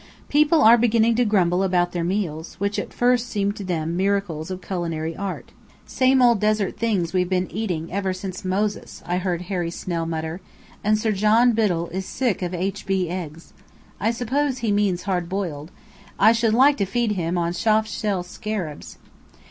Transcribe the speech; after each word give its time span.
People 0.29 0.63
are 0.63 0.79
beginning 0.79 1.13
to 1.17 1.25
grumble 1.25 1.61
about 1.61 1.91
their 1.91 2.03
meals, 2.03 2.55
which 2.55 2.79
at 2.79 2.91
first 2.91 3.29
seemed 3.29 3.55
to 3.57 3.63
them 3.63 3.95
miracles 3.95 4.49
of 4.49 4.59
culinary 4.59 5.15
art. 5.15 5.51
"Same 5.85 6.23
old 6.23 6.39
desert 6.39 6.75
things 6.75 7.13
we've 7.13 7.29
been 7.29 7.51
eating 7.51 7.91
ever 7.91 8.11
since 8.11 8.43
Moses," 8.43 9.03
I 9.05 9.19
heard 9.19 9.43
Harry 9.43 9.69
Snell 9.69 10.07
mutter. 10.07 10.41
And 10.83 10.97
Sir 10.97 11.11
John 11.11 11.53
Biddell 11.53 11.89
is 11.89 12.07
sick 12.07 12.41
of 12.41 12.51
h. 12.51 12.87
b. 12.87 13.09
eggs. 13.11 13.53
I 13.99 14.09
suppose 14.09 14.57
he 14.57 14.71
means 14.71 15.03
hard 15.03 15.29
boiled. 15.29 15.69
I 16.17 16.31
should 16.31 16.55
like 16.55 16.77
to 16.77 16.85
feed 16.85 17.11
him 17.11 17.37
on 17.37 17.53
soft 17.53 17.87
shell 17.87 18.23
scarabs! 18.23 18.97